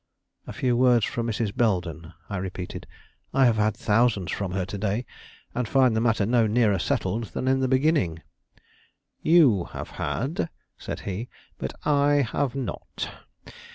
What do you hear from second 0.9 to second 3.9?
from Mrs. Belden," I repeated. "I have had